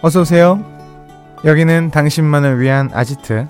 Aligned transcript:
어서 0.00 0.20
오세요. 0.20 0.64
여기는 1.44 1.90
당신만을 1.90 2.60
위한 2.60 2.88
아지트 2.92 3.48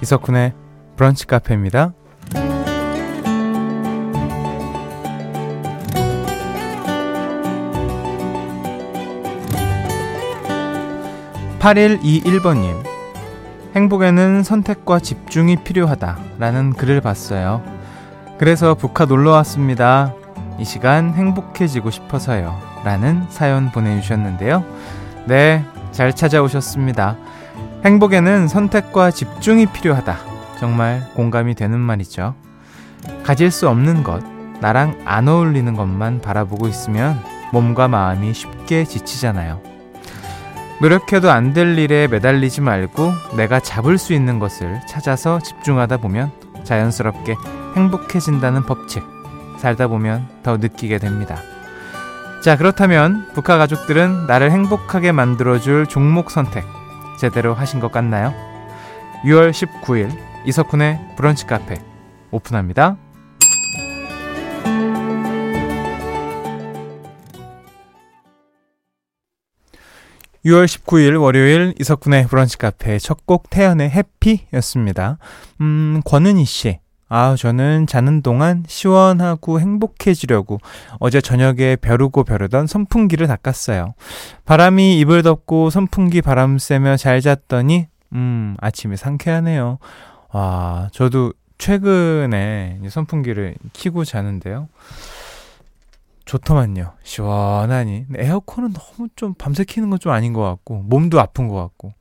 이석훈의 0.00 0.52
브런치 0.96 1.26
카페입니다. 1.26 1.92
8121번님 11.58 12.82
행복에는 13.74 14.42
선택과 14.42 15.00
집중이 15.00 15.56
필요하다 15.64 16.18
라는 16.38 16.72
글을 16.72 17.00
봤어요. 17.00 17.62
그래서 18.38 18.74
북한 18.74 19.08
놀러 19.08 19.32
왔습니다. 19.32 20.14
이 20.58 20.64
시간 20.64 21.14
행복해지고 21.14 21.90
싶어서요. 21.90 22.56
라는 22.84 23.24
사연 23.30 23.70
보내주셨는데요. 23.70 24.64
네, 25.26 25.64
잘 25.92 26.14
찾아오셨습니다. 26.14 27.16
행복에는 27.84 28.48
선택과 28.48 29.10
집중이 29.10 29.66
필요하다. 29.66 30.16
정말 30.58 31.02
공감이 31.14 31.54
되는 31.54 31.78
말이죠. 31.78 32.34
가질 33.24 33.50
수 33.50 33.68
없는 33.68 34.02
것, 34.04 34.22
나랑 34.60 35.00
안 35.04 35.28
어울리는 35.28 35.74
것만 35.74 36.20
바라보고 36.20 36.68
있으면 36.68 37.20
몸과 37.52 37.88
마음이 37.88 38.32
쉽게 38.32 38.84
지치잖아요. 38.84 39.60
노력해도 40.80 41.30
안 41.30 41.52
될 41.52 41.78
일에 41.78 42.08
매달리지 42.08 42.60
말고 42.60 43.12
내가 43.36 43.60
잡을 43.60 43.98
수 43.98 44.12
있는 44.12 44.38
것을 44.38 44.80
찾아서 44.88 45.38
집중하다 45.40 45.98
보면 45.98 46.32
자연스럽게 46.64 47.36
행복해진다는 47.76 48.62
법칙. 48.64 49.02
살다 49.58 49.86
보면 49.88 50.28
더 50.42 50.56
느끼게 50.56 50.98
됩니다. 50.98 51.38
자, 52.42 52.56
그렇다면 52.56 53.28
북한 53.34 53.58
가족들은 53.58 54.26
나를 54.26 54.50
행복하게 54.50 55.12
만들어줄 55.12 55.86
종목 55.86 56.30
선택 56.30 56.64
제대로 57.20 57.54
하신 57.54 57.78
것 57.78 57.92
같나요? 57.92 58.34
6월 59.24 59.52
19일 59.52 60.10
이석훈의 60.46 60.98
브런치 61.16 61.46
카페 61.46 61.76
오픈합니다. 62.32 62.96
6월 70.44 70.66
19일 70.66 71.20
월요일 71.20 71.74
이석훈의 71.78 72.26
브런치 72.26 72.58
카페 72.58 72.98
첫 72.98 73.18
곡 73.26 73.48
태연의 73.50 73.90
해피였습니다. 73.90 75.18
음, 75.60 76.00
권은희 76.04 76.44
씨. 76.44 76.80
아, 77.14 77.36
저는 77.36 77.86
자는 77.86 78.22
동안 78.22 78.64
시원하고 78.66 79.60
행복해지려고 79.60 80.60
어제 80.98 81.20
저녁에 81.20 81.76
벼르고 81.76 82.24
벼르던 82.24 82.66
선풍기를 82.66 83.26
닦았어요. 83.26 83.92
바람이 84.46 84.98
이불 84.98 85.22
덮고 85.22 85.68
선풍기 85.68 86.22
바람 86.22 86.56
쐬며 86.56 86.96
잘 86.96 87.20
잤더니, 87.20 87.86
음, 88.14 88.56
아침이 88.62 88.96
상쾌하네요. 88.96 89.76
와, 90.32 90.88
저도 90.92 91.34
최근에 91.58 92.80
선풍기를 92.88 93.56
키고 93.74 94.06
자는데요. 94.06 94.68
좋더만요. 96.24 96.92
시원하니. 97.02 98.06
에어컨은 98.16 98.72
너무 98.72 99.08
좀 99.16 99.34
밤새 99.34 99.64
키는 99.64 99.90
건 99.90 99.98
좀 99.98 100.12
아닌 100.12 100.32
것 100.32 100.40
같고, 100.40 100.82
몸도 100.84 101.20
아픈 101.20 101.46
것 101.48 101.56
같고. 101.56 101.92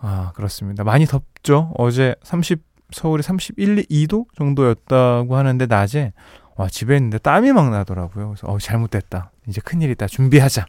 아, 0.00 0.32
그렇습니다. 0.34 0.82
많이 0.82 1.04
덥죠? 1.04 1.72
어제 1.76 2.14
30, 2.22 2.62
서울이 2.94 3.22
31, 3.22 3.84
2도 3.90 4.26
정도였다고 4.36 5.36
하는데 5.36 5.66
낮에 5.66 6.12
와 6.56 6.68
집에 6.68 6.96
있는데 6.96 7.18
땀이 7.18 7.52
막 7.52 7.70
나더라고요. 7.70 8.28
그래서 8.28 8.46
어 8.46 8.58
잘못됐다. 8.58 9.32
이제 9.48 9.60
큰일이다. 9.60 10.06
준비하자. 10.06 10.66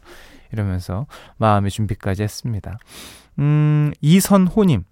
이러면서 0.52 1.06
마음의 1.38 1.70
준비까지 1.70 2.22
했습니다. 2.22 2.78
음, 3.38 3.92
이선호님. 4.00 4.84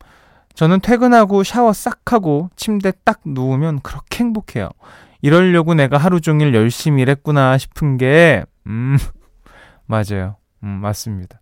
저는 0.55 0.81
퇴근하고 0.81 1.43
샤워 1.43 1.73
싹 1.73 2.13
하고 2.13 2.51
침대 2.55 2.93
딱 3.05 3.21
누우면 3.25 3.81
그렇게 3.81 4.23
행복해요. 4.23 4.69
이러려고 5.21 5.75
내가 5.75 5.99
하루 5.99 6.21
종일 6.21 6.55
열심히 6.55 7.03
일했구나 7.03 7.59
싶은 7.59 7.97
게, 7.97 8.45
음, 8.67 8.97
맞아요. 9.87 10.37
음, 10.63 10.69
맞습니다. 10.69 11.41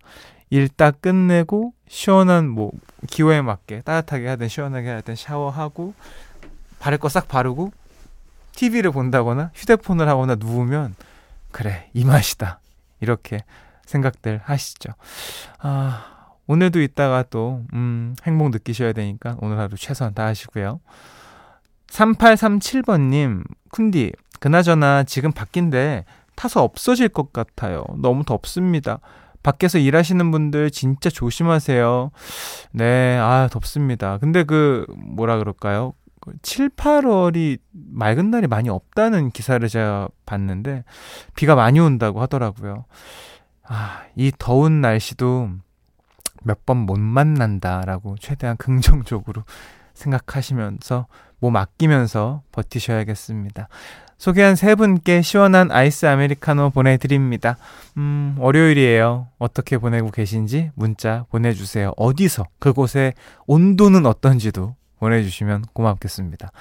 일 0.53 0.69
딱 0.69 1.01
끝내고 1.01 1.73
시원한 1.89 2.47
뭐 2.49 2.73
기호에 3.09 3.41
맞게 3.41 3.81
따뜻하게 3.83 4.29
하든 4.29 4.49
시원하게 4.49 4.91
하든 4.91 5.17
샤워하고 5.17 5.95
바를 6.79 6.99
거 6.99 7.09
싹 7.09 7.27
바르고 7.27 7.73
TV를 8.53 8.91
본다거나 8.91 9.51
휴대폰을 9.55 10.09
하거나 10.11 10.35
누우면 10.35 10.95
그래 11.53 11.89
이 11.95 12.05
맛이다 12.05 12.61
이렇게 13.01 13.39
생각들 13.87 14.43
하시죠. 14.45 14.93
아 15.59 16.35
오늘도 16.47 16.83
이따가 16.83 17.23
또 17.31 17.65
음, 17.73 18.15
행복 18.25 18.51
느끼셔야 18.51 18.93
되니까 18.93 19.37
오늘 19.41 19.59
하루 19.59 19.77
최선 19.79 20.13
다하시고요. 20.13 20.81
3837번님 21.89 23.45
쿤디 23.71 24.13
그나저나 24.39 25.05
지금 25.05 25.33
바뀐데 25.33 26.05
타서 26.35 26.63
없어질 26.63 27.09
것 27.09 27.33
같아요. 27.33 27.85
너무 27.97 28.25
덥습니다. 28.25 28.99
밖에서 29.43 29.79
일하시는 29.79 30.31
분들 30.31 30.71
진짜 30.71 31.11
조심하세요. 31.11 32.11
네, 32.73 33.19
아, 33.19 33.49
덥습니다. 33.51 34.19
근데 34.19 34.45
그, 34.45 34.87
뭐라 34.97 35.39
그럴까요? 35.39 35.95
7, 36.43 36.69
그 36.71 36.77
8월이 36.77 37.59
맑은 37.73 38.31
날이 38.31 38.47
많이 38.47 38.69
없다는 38.69 39.31
기사를 39.31 39.67
제가 39.69 40.09
봤는데, 40.27 40.85
비가 41.35 41.55
많이 41.57 41.81
온다고 41.81 42.21
하더라고요. 42.23 42.85
아, 43.65 44.03
이 44.17 44.31
더운 44.39 44.81
날씨도 44.81 45.51
몇 46.45 46.65
번 46.67 46.79
못 46.79 46.99
만난다라고 46.99 48.17
최대한 48.19 48.57
긍정적으로 48.57 49.45
생각하시면서 49.95 51.07
몸 51.43 51.57
아끼면서 51.57 52.43
버티셔야겠습니다. 52.53 53.69
소개한 54.17 54.55
세 54.55 54.77
분께 54.77 55.23
시원한 55.23 55.73
아이스 55.73 56.07
아메리카노 56.07 56.71
보내드립니다. 56.71 57.57
음, 57.97 58.37
월요일이에요. 58.39 59.27
어떻게 59.41 59.77
보내고 59.77 60.13
계신지 60.13 60.71
문자 60.77 61.25
보내주세요. 61.31 61.93
어디서, 61.97 62.45
그곳의 62.61 63.15
온도는 63.49 64.07
어떤지도 64.07 64.77
보내주시면 65.01 65.65
고맙겠습니다. 65.73 66.53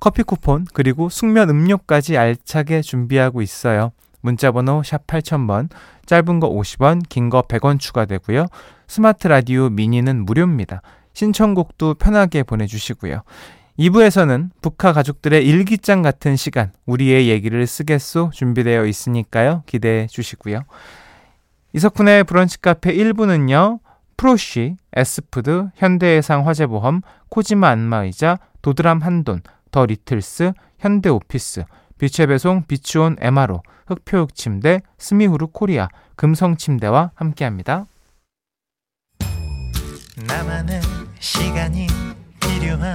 커피 0.00 0.22
쿠폰, 0.22 0.64
그리고 0.72 1.10
숙면 1.10 1.50
음료까지 1.50 2.16
알차게 2.16 2.80
준비하고 2.80 3.42
있어요. 3.42 3.92
문자번호 4.22 4.82
샵 4.82 5.06
8000번, 5.06 5.68
짧은 6.06 6.40
거 6.40 6.48
50원, 6.48 7.02
긴 7.10 7.28
거 7.28 7.42
100원 7.42 7.78
추가되고요. 7.78 8.46
스마트 8.88 9.28
라디오 9.28 9.68
미니는 9.68 10.24
무료입니다. 10.24 10.80
신청곡도 11.12 11.94
편하게 11.94 12.42
보내주시고요. 12.42 13.20
2부에서는 13.80 14.50
북카 14.60 14.92
가족들의 14.92 15.46
일기장 15.46 16.02
같은 16.02 16.36
시간, 16.36 16.70
우리의 16.84 17.28
얘기를 17.28 17.66
쓰겠소 17.66 18.30
준비되어 18.34 18.84
있으니까요. 18.84 19.62
기대해 19.64 20.06
주시고요. 20.06 20.64
이석훈의 21.72 22.24
브런치 22.24 22.60
카페 22.60 22.92
1부는요. 22.92 23.80
프로쉬, 24.18 24.76
에스푸드, 24.92 25.70
현대해상 25.76 26.46
화재보험, 26.46 27.00
코지마 27.30 27.68
안마의자, 27.68 28.38
도드람 28.60 28.98
한돈, 28.98 29.40
더 29.70 29.86
리틀스, 29.86 30.52
현대오피스, 30.78 31.64
빛의 31.96 32.26
배송 32.26 32.64
비추온 32.64 33.16
에마로, 33.18 33.62
흑표육 33.86 34.34
침대, 34.34 34.82
스미후르 34.98 35.46
코리아, 35.52 35.88
금성 36.16 36.58
침대와 36.58 37.12
함께합니다. 37.14 37.86
나만의 40.28 40.82
시간이 41.18 41.86
필요한 42.40 42.94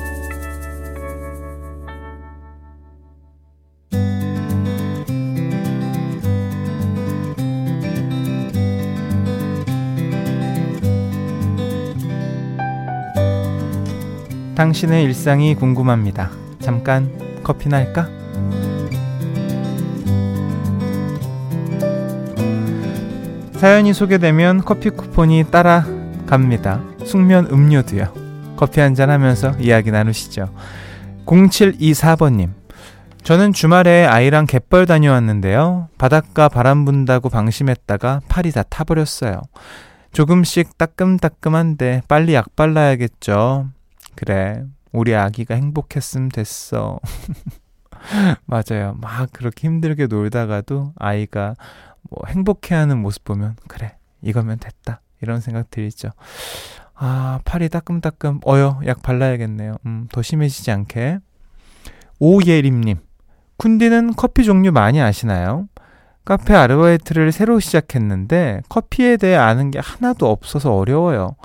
당신의 14.61 15.05
일상이 15.05 15.55
궁금합니다. 15.55 16.29
잠깐 16.59 17.11
커피나 17.41 17.77
할까? 17.77 18.07
사연이 23.53 23.91
소개되면 23.91 24.63
커피 24.63 24.91
쿠폰이 24.91 25.45
따라갑니다. 25.49 26.79
숙면 27.05 27.47
음료도요. 27.47 28.13
커피 28.55 28.81
한잔 28.81 29.09
하면서 29.09 29.49
이야기 29.57 29.89
나누시죠. 29.89 30.53
0724번님. 31.25 32.51
저는 33.23 33.53
주말에 33.53 34.05
아이랑 34.05 34.45
갯벌 34.45 34.85
다녀왔는데요. 34.85 35.87
바닷가 35.97 36.49
바람 36.49 36.85
분다고 36.85 37.29
방심했다가 37.29 38.21
팔이 38.27 38.51
다 38.51 38.61
타버렸어요. 38.61 39.41
조금씩 40.13 40.77
따끔따끔한데 40.77 42.03
빨리 42.07 42.35
약 42.35 42.55
발라야겠죠. 42.55 43.65
그래. 44.15 44.63
우리 44.91 45.15
아기가 45.15 45.55
행복했으면 45.55 46.29
됐어. 46.29 46.99
맞아요. 48.45 48.95
막 48.99 49.31
그렇게 49.31 49.67
힘들게 49.67 50.07
놀다가도 50.07 50.93
아이가 50.97 51.55
뭐 52.09 52.19
행복해하는 52.27 52.97
모습 52.97 53.23
보면 53.23 53.55
그래 53.67 53.95
이거면 54.21 54.59
됐다 54.59 55.01
이런 55.21 55.39
생각 55.39 55.69
들죠. 55.69 56.09
아 56.93 57.39
팔이 57.45 57.69
따끔따끔 57.69 58.39
어여 58.45 58.81
약 58.85 59.01
발라야겠네요. 59.01 59.75
음, 59.85 60.07
더 60.11 60.21
심해지지 60.21 60.71
않게. 60.71 61.19
오예림님 62.19 62.99
쿤디는 63.57 64.13
커피 64.15 64.43
종류 64.43 64.71
많이 64.71 65.01
아시나요? 65.01 65.67
카페 66.23 66.53
아르바이트를 66.53 67.31
새로 67.31 67.59
시작했는데 67.59 68.61
커피에 68.69 69.17
대해 69.17 69.35
아는 69.35 69.71
게 69.71 69.79
하나도 69.79 70.29
없어서 70.29 70.75
어려워요. 70.75 71.35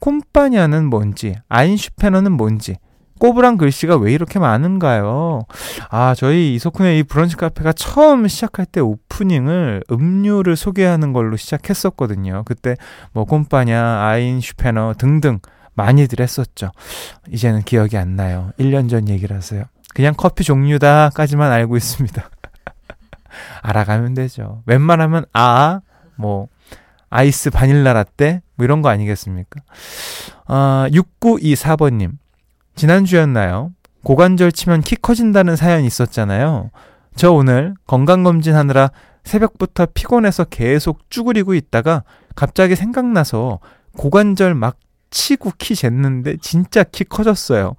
콤파냐는 0.00 0.86
뭔지, 0.86 1.36
아인슈페너는 1.48 2.32
뭔지, 2.32 2.76
꼬부랑 3.20 3.58
글씨가 3.58 3.96
왜 3.96 4.12
이렇게 4.12 4.38
많은가요? 4.38 5.42
아, 5.90 6.14
저희 6.16 6.56
이소쿤의 6.56 6.98
이 6.98 7.02
브런치 7.02 7.36
카페가 7.36 7.74
처음 7.74 8.26
시작할 8.26 8.64
때 8.64 8.80
오프닝을 8.80 9.84
음료를 9.90 10.56
소개하는 10.56 11.12
걸로 11.12 11.36
시작했었거든요. 11.36 12.42
그때 12.46 12.76
뭐 13.12 13.24
꼼빠냐, 13.26 14.02
아인 14.02 14.40
슈페너 14.40 14.94
등등 14.96 15.38
많이들 15.74 16.20
했었죠. 16.20 16.72
이제는 17.30 17.62
기억이 17.62 17.96
안 17.96 18.16
나요. 18.16 18.52
1년 18.58 18.88
전 18.88 19.08
얘기라서요. 19.08 19.64
그냥 19.94 20.14
커피 20.16 20.42
종류다까지만 20.42 21.52
알고 21.52 21.76
있습니다. 21.76 22.30
알아가면 23.62 24.14
되죠. 24.14 24.62
웬만하면 24.66 25.26
아, 25.34 25.80
뭐 26.16 26.48
아이스 27.10 27.50
바닐라 27.50 27.92
라떼 27.92 28.40
뭐 28.54 28.64
이런 28.64 28.82
거 28.82 28.88
아니겠습니까? 28.88 29.60
아, 30.46 30.86
6924번님. 30.92 32.12
지난주였나요? 32.76 33.72
고관절 34.04 34.52
치면 34.52 34.80
키 34.82 34.96
커진다는 34.96 35.56
사연이 35.56 35.86
있었잖아요. 35.86 36.70
저 37.16 37.32
오늘 37.32 37.74
건강검진 37.86 38.54
하느라 38.54 38.90
새벽부터 39.24 39.86
피곤해서 39.92 40.44
계속 40.44 41.10
쭈그리고 41.10 41.54
있다가 41.54 42.04
갑자기 42.34 42.76
생각나서 42.76 43.58
고관절 43.98 44.54
막 44.54 44.76
치고 45.10 45.52
키 45.58 45.74
쟀는데 45.74 46.40
진짜 46.40 46.84
키 46.84 47.04
커졌어요. 47.04 47.74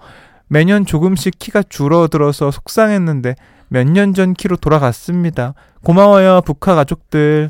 매년 0.48 0.86
조금씩 0.86 1.40
키가 1.40 1.64
줄어들어서 1.70 2.52
속상했는데 2.52 3.36
몇 3.70 3.88
년 3.88 4.14
전 4.14 4.34
키로 4.34 4.58
돌아갔습니다. 4.58 5.54
고마워요, 5.84 6.42
북한 6.46 6.76
가족들. 6.76 7.50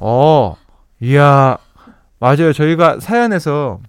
어, 0.00 0.56
이야, 1.00 1.56
맞아요. 2.18 2.52
저희가 2.52 3.00
사연에서 3.00 3.80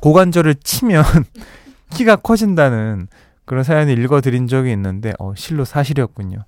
고관절을 0.00 0.56
치면 0.56 1.04
키가 1.94 2.16
커진다는 2.16 3.08
그런 3.44 3.62
사연을 3.62 3.98
읽어드린 3.98 4.48
적이 4.48 4.72
있는데, 4.72 5.12
어, 5.18 5.34
실로 5.36 5.64
사실이었군요. 5.64 6.44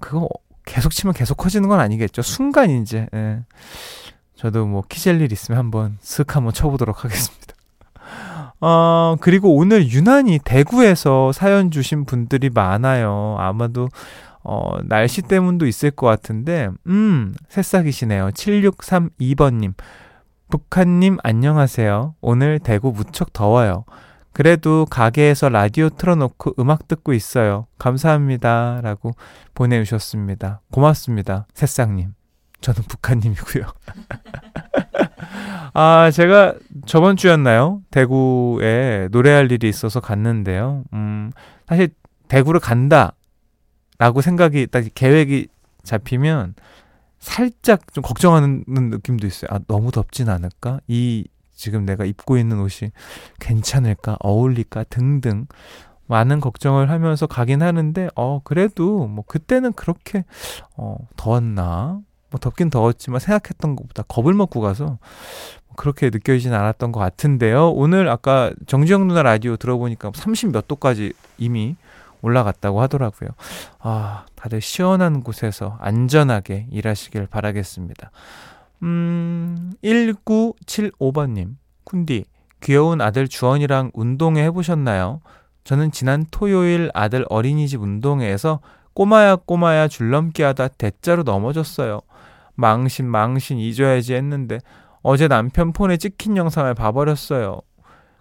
그거 0.00 0.28
계속 0.64 0.92
치면 0.92 1.12
계속 1.14 1.36
커지는 1.36 1.68
건 1.68 1.80
아니겠죠. 1.80 2.22
순간 2.22 2.70
이제, 2.70 3.06
예. 3.14 3.40
저도 4.34 4.66
뭐 4.66 4.82
키젤 4.88 5.20
일 5.20 5.32
있으면 5.32 5.58
한번 5.58 5.98
슥 6.00 6.34
한번 6.34 6.54
쳐보도록 6.54 7.04
하겠습니다. 7.04 7.54
어, 8.62 9.16
그리고 9.20 9.54
오늘 9.54 9.90
유난히 9.90 10.38
대구에서 10.42 11.32
사연 11.32 11.70
주신 11.70 12.06
분들이 12.06 12.48
많아요. 12.48 13.36
아마도, 13.38 13.90
어, 14.42 14.78
날씨 14.84 15.22
때문도 15.22 15.66
있을 15.66 15.90
것 15.90 16.06
같은데, 16.06 16.70
음, 16.86 17.34
새싹이시네요. 17.48 18.30
7632번님. 18.30 19.74
북한님, 20.50 21.18
안녕하세요. 21.22 22.14
오늘 22.20 22.58
대구 22.58 22.92
무척 22.92 23.32
더워요. 23.32 23.84
그래도 24.32 24.86
가게에서 24.88 25.48
라디오 25.48 25.90
틀어놓고 25.90 26.54
음악 26.58 26.88
듣고 26.88 27.12
있어요. 27.12 27.66
감사합니다. 27.78 28.80
라고 28.82 29.12
보내주셨습니다. 29.54 30.60
고맙습니다. 30.70 31.46
새싹님. 31.54 32.14
저는 32.60 32.82
북한님이고요. 32.88 33.64
아, 35.74 36.10
제가 36.10 36.54
저번 36.86 37.16
주였나요? 37.16 37.80
대구에 37.90 39.08
노래할 39.10 39.50
일이 39.50 39.68
있어서 39.68 40.00
갔는데요. 40.00 40.84
음, 40.92 41.32
사실 41.66 41.90
대구를 42.28 42.60
간다. 42.60 43.14
라고 44.00 44.22
생각이, 44.22 44.66
딱 44.66 44.82
계획이 44.94 45.48
잡히면 45.82 46.54
살짝 47.18 47.92
좀 47.92 48.02
걱정하는 48.02 48.64
느낌도 48.66 49.26
있어요. 49.26 49.50
아, 49.52 49.60
너무 49.68 49.90
덥진 49.92 50.30
않을까? 50.30 50.80
이 50.88 51.26
지금 51.54 51.84
내가 51.84 52.06
입고 52.06 52.38
있는 52.38 52.60
옷이 52.60 52.92
괜찮을까, 53.40 54.16
어울릴까 54.20 54.84
등등 54.84 55.46
많은 56.06 56.40
걱정을 56.40 56.88
하면서 56.88 57.26
가긴 57.26 57.62
하는데 57.62 58.08
어 58.16 58.40
그래도 58.42 59.06
뭐 59.06 59.22
그때는 59.26 59.74
그렇게 59.74 60.24
어 60.78 60.96
더웠나 61.16 62.00
뭐 62.30 62.40
덥긴 62.40 62.70
더웠지만 62.70 63.20
생각했던 63.20 63.76
것보다 63.76 64.02
겁을 64.04 64.32
먹고 64.32 64.62
가서 64.62 64.84
뭐 64.86 65.76
그렇게 65.76 66.06
느껴지진 66.08 66.54
않았던 66.54 66.92
것 66.92 67.00
같은데요. 67.00 67.70
오늘 67.72 68.08
아까 68.08 68.50
정지영 68.66 69.06
누나 69.06 69.22
라디오 69.22 69.56
들어보니까 69.56 70.12
30 70.14 70.52
몇 70.52 70.66
도까지 70.66 71.12
이미 71.36 71.76
올라갔다고 72.22 72.80
하더라고요. 72.82 73.30
아, 73.78 74.24
다들 74.34 74.60
시원한 74.60 75.22
곳에서 75.22 75.76
안전하게 75.80 76.66
일하시길 76.70 77.26
바라겠습니다. 77.26 78.10
음, 78.82 79.72
1975번님, 79.82 81.56
쿤디, 81.84 82.24
귀여운 82.62 83.00
아들 83.00 83.28
주원이랑 83.28 83.90
운동회 83.94 84.42
해보셨나요? 84.44 85.20
저는 85.64 85.92
지난 85.92 86.24
토요일 86.30 86.90
아들 86.94 87.24
어린이집 87.28 87.80
운동회에서 87.80 88.60
꼬마야 88.94 89.36
꼬마야 89.36 89.88
줄넘기 89.88 90.42
하다 90.42 90.68
대자로 90.68 91.22
넘어졌어요. 91.22 92.00
망신 92.54 93.06
망신 93.06 93.58
잊어야지 93.58 94.14
했는데 94.14 94.58
어제 95.02 95.28
남편 95.28 95.72
폰에 95.72 95.96
찍힌 95.96 96.36
영상을 96.36 96.72
봐버렸어요. 96.74 97.60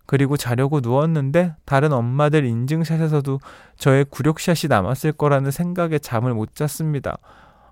그리고 0.09 0.37
자려고 0.37 0.79
누웠는데 0.79 1.53
다른 1.65 1.93
엄마들 1.93 2.43
인증샷에서도 2.43 3.39
저의 3.77 4.05
굴욕샷이 4.05 4.67
남았을 4.67 5.11
거라는 5.11 5.51
생각에 5.51 5.99
잠을 5.99 6.33
못 6.33 6.55
잤습니다. 6.55 7.19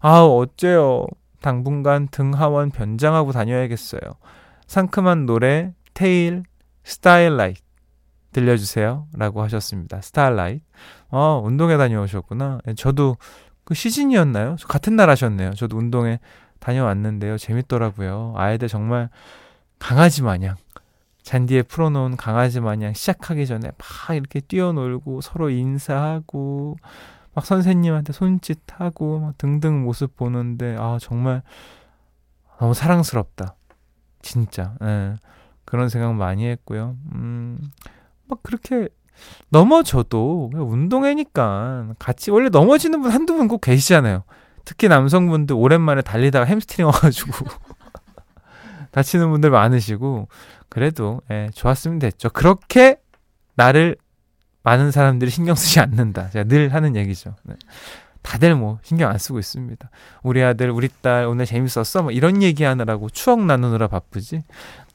아우 0.01 0.43
어째요. 0.43 1.07
당분간 1.41 2.07
등하원 2.09 2.69
변장하고 2.69 3.31
다녀야겠어요. 3.31 4.01
상큼한 4.67 5.25
노래 5.25 5.73
태일 5.95 6.43
Starlight 6.83 7.59
들려주세요. 8.33 9.07
라고 9.13 9.41
하셨습니다. 9.41 9.99
Starlight. 10.01 10.63
어, 11.09 11.41
운동회 11.43 11.77
다녀오셨구나. 11.77 12.59
예, 12.67 12.75
저도 12.75 13.17
그 13.63 13.73
시즌이었나요? 13.73 14.57
같은 14.67 14.95
날 14.95 15.09
하셨네요. 15.09 15.55
저도 15.55 15.75
운동회 15.75 16.19
다녀왔는데요. 16.59 17.39
재밌더라고요. 17.39 18.35
아이들 18.37 18.67
정말 18.67 19.09
강아지 19.79 20.21
마냥 20.21 20.55
잔디에 21.27 21.63
풀어놓은 21.63 22.15
강아지 22.15 22.61
마냥 22.61 22.93
시작하기 22.93 23.47
전에 23.47 23.69
막 23.77 24.15
이렇게 24.15 24.39
뛰어놀고 24.39 25.19
서로 25.19 25.49
인사하고 25.49 26.77
막 27.33 27.45
선생님한테 27.45 28.13
손짓하고 28.13 29.19
막 29.19 29.37
등등 29.37 29.83
모습 29.83 30.15
보는데 30.15 30.77
아 30.79 30.97
정말 31.01 31.41
너무 32.61 32.73
사랑스럽다. 32.73 33.55
진짜. 34.21 34.75
예. 34.81 35.17
그런 35.65 35.89
생각 35.89 36.13
많이 36.13 36.47
했고요. 36.47 36.95
음. 37.15 37.59
막 38.29 38.41
그렇게 38.41 38.87
넘어져도 39.49 40.49
운동회니까 40.53 41.89
같이 41.99 42.31
원래 42.31 42.47
넘어지는 42.47 43.01
분 43.01 43.11
한두 43.11 43.35
분 43.35 43.49
꼭 43.49 43.59
계시잖아요. 43.59 44.23
특히 44.63 44.87
남성분들 44.87 45.57
오랜만에 45.57 46.03
달리다가 46.03 46.45
햄스트링 46.45 46.85
와가지고 46.85 47.31
다치는 48.97 49.29
분들 49.29 49.51
많으시고 49.51 50.27
그래도 50.69 51.21
예, 51.29 51.51
좋았으면 51.53 51.99
됐죠. 51.99 52.31
그렇게 52.31 52.97
나를 53.53 53.95
많은 54.63 54.89
사람들이 54.89 55.29
신경 55.29 55.53
쓰지 55.53 55.79
않는다. 55.79 56.31
제가 56.31 56.45
늘 56.45 56.73
하는 56.73 56.95
얘기죠. 56.95 57.35
네. 57.43 57.53
다들 58.23 58.55
뭐 58.55 58.79
신경 58.81 59.11
안 59.11 59.19
쓰고 59.19 59.37
있습니다. 59.37 59.87
우리 60.23 60.43
아들, 60.43 60.71
우리 60.71 60.89
딸 61.01 61.27
오늘 61.27 61.45
재밌었어? 61.45 62.01
뭐 62.01 62.11
이런 62.11 62.41
얘기 62.41 62.63
하느라고 62.63 63.11
추억 63.11 63.45
나누느라 63.45 63.87
바쁘지. 63.87 64.43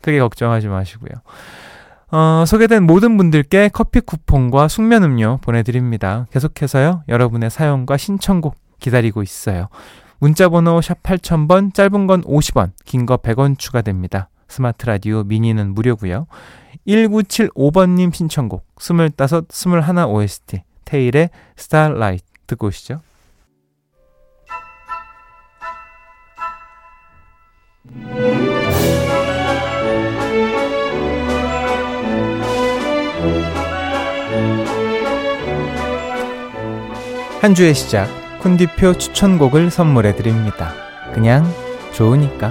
크게 0.00 0.18
걱정하지 0.18 0.66
마시고요. 0.66 1.23
어, 2.11 2.44
소개된 2.44 2.82
모든 2.82 3.16
분들께 3.16 3.71
커피 3.73 4.00
쿠폰과 4.00 4.66
숙면 4.66 5.04
음료 5.04 5.38
보내드립니다. 5.42 6.26
계속해서요, 6.32 7.04
여러분의 7.09 7.50
사연과 7.50 7.97
신청곡 7.97 8.56
기다리고 8.80 9.23
있어요. 9.23 9.68
문자번호 10.23 10.81
샵 10.81 11.02
8000번, 11.02 11.75
짧은 11.75 12.07
건 12.07 12.23
50원, 12.23 12.71
긴 12.85 13.07
거 13.07 13.17
100원 13.17 13.59
추가됩니다. 13.59 14.29
스마트 14.47 14.87
라디오 14.87 15.25
미니는 15.25 15.75
무료고요. 15.75 16.29
1975번님 16.87 18.14
신청곡 18.14 18.64
25, 18.79 19.09
21 19.50 20.05
OST 20.07 20.62
태일의 20.85 21.30
Starlight 21.56 22.23
듣고 22.47 22.69
오시죠. 22.69 23.00
한 37.41 37.55
주의 37.57 37.75
시작 37.75 38.22
쿤디표 38.42 38.99
추천곡을 38.99 39.70
선물해 39.70 40.16
드립니다. 40.16 40.72
그냥 41.14 41.46
좋으니까. 41.92 42.50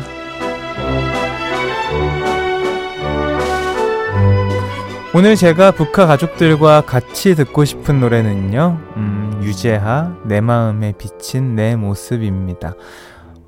오늘 5.13 5.36
제가 5.36 5.71
북한 5.71 6.07
가족들과 6.07 6.81
같이 6.81 7.36
듣고 7.36 7.65
싶은 7.65 8.00
노래는요, 8.00 8.79
음, 8.95 9.41
유재하, 9.43 10.15
내 10.24 10.39
마음에 10.39 10.93
비친 10.98 11.55
내 11.55 11.75
모습입니다. 11.75 12.74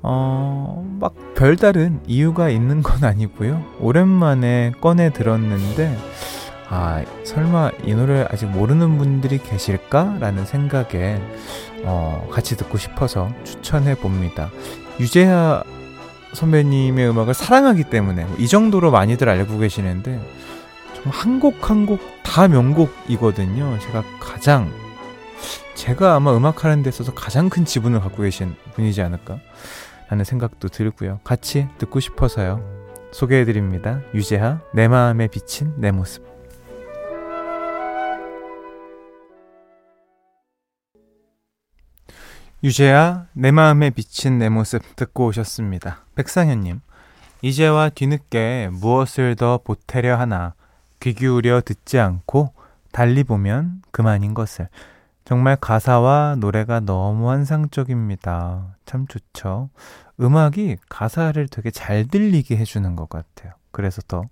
어, 0.02 0.84
막 1.00 1.14
별다른 1.34 2.00
이유가 2.06 2.50
있는 2.50 2.82
건 2.82 3.04
아니고요. 3.04 3.64
오랜만에 3.80 4.72
꺼내 4.82 5.08
들었는데, 5.08 5.96
아, 6.68 7.02
설마 7.24 7.70
이 7.84 7.94
노래 7.94 8.26
아직 8.30 8.44
모르는 8.44 8.98
분들이 8.98 9.38
계실까? 9.38 10.18
라는 10.20 10.44
생각에, 10.44 11.18
어, 11.84 12.28
같이 12.30 12.56
듣고 12.56 12.78
싶어서 12.78 13.30
추천해 13.44 13.94
봅니다. 13.94 14.50
유재하 15.00 15.62
선배님의 16.32 17.08
음악을 17.10 17.34
사랑하기 17.34 17.84
때문에, 17.84 18.26
이 18.38 18.48
정도로 18.48 18.90
많이들 18.90 19.28
알고 19.28 19.58
계시는데, 19.58 20.20
한곡 21.10 21.70
한 21.70 21.86
곡 21.86 22.14
다 22.34 22.48
명곡이거든요. 22.48 23.78
제가 23.78 24.02
가장 24.18 24.72
제가 25.76 26.14
아마 26.16 26.36
음악하는 26.36 26.82
데 26.82 26.88
있어서 26.88 27.14
가장 27.14 27.48
큰 27.48 27.64
지분을 27.64 28.00
갖고 28.00 28.22
계신 28.22 28.56
분이지 28.74 29.02
않을까 29.02 29.38
라는 30.08 30.24
생각도 30.24 30.68
들고요. 30.68 31.20
같이 31.22 31.68
듣고 31.78 32.00
싶어서요. 32.00 32.60
소개해드립니다. 33.12 34.00
유재하 34.14 34.60
내 34.72 34.88
마음에 34.88 35.28
비친 35.28 35.74
내 35.76 35.92
모습 35.92 36.24
유재하 42.64 43.26
내 43.34 43.50
마음에 43.50 43.90
비친 43.90 44.38
내 44.38 44.48
모습 44.48 44.96
듣고 44.96 45.26
오셨습니다. 45.26 45.98
백상현님 46.14 46.80
이제와 47.42 47.90
뒤늦게 47.90 48.70
무엇을 48.72 49.36
더 49.36 49.58
보태려 49.62 50.18
하나 50.18 50.54
귀 50.98 51.12
기울여 51.12 51.60
듣지 51.60 51.98
않고 51.98 52.54
달리 52.90 53.22
보면 53.22 53.82
그만인 53.90 54.32
것을. 54.32 54.70
정말 55.26 55.56
가사와 55.56 56.36
노래가 56.38 56.80
너무 56.80 57.28
환상적입니다. 57.28 58.76
참 58.86 59.06
좋죠. 59.08 59.68
음악이 60.18 60.78
가사를 60.88 61.46
되게 61.48 61.70
잘 61.70 62.06
들리게 62.06 62.56
해주는 62.56 62.96
것 62.96 63.10
같아요. 63.10 63.52
그래서 63.72 64.00
더 64.08 64.24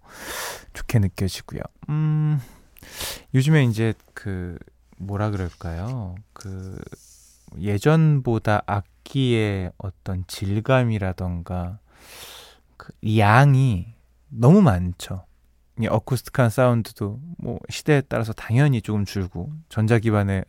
좋게 0.73 1.01
느껴지고요. 1.01 1.61
음, 1.91 2.41
요즘에 3.35 3.65
이제 3.65 3.93
그, 4.15 4.57
뭐라 4.97 5.31
그럴까요? 5.31 6.15
그, 6.33 6.79
예전보다 7.61 8.63
악기의 8.67 9.73
어떤 9.79 10.25
질감이라던가, 10.27 11.79
그 12.77 12.93
양이 13.17 13.87
너무 14.29 14.63
많죠. 14.63 15.25
어쿠스틱한 15.89 16.51
사운드도 16.51 17.19
뭐 17.39 17.59
시대에 17.71 18.03
따라서 18.09 18.33
당연히 18.33 18.83
조금 18.83 19.05
줄고 19.05 19.51
전자 19.69 19.99
기반의 19.99 20.45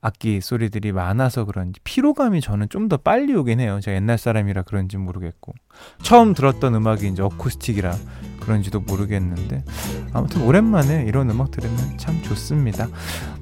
악기 0.00 0.40
소리들이 0.40 0.92
많아서 0.92 1.44
그런지 1.44 1.80
피로감이 1.84 2.40
저는 2.40 2.68
좀 2.68 2.84
더 2.88 2.96
빨리 2.98 3.34
오긴 3.34 3.60
해요. 3.60 3.80
제가 3.80 3.94
옛날 3.94 4.18
사람이라 4.18 4.62
그런지 4.62 4.98
모르겠고 4.98 5.54
처음 6.02 6.34
들었던 6.34 6.74
음악이 6.74 7.08
이제 7.08 7.22
어쿠스틱이라 7.22 7.94
그런지도 8.40 8.80
모르겠는데 8.80 9.64
아무튼 10.12 10.42
오랜만에 10.42 11.04
이런 11.06 11.30
음악 11.30 11.50
들으면 11.50 11.96
참 11.96 12.20
좋습니다. 12.22 12.88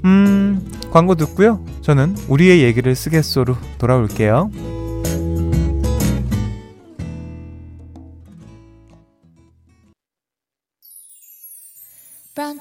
음 0.05 0.65
광고 0.93 1.17
듣고요. 1.17 1.65
저는 1.81 2.15
우리의 2.29 2.63
얘기를 2.63 2.95
쓰겠소로 2.95 3.57
돌아올게요. 3.79 4.82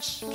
lunch. 0.01 0.30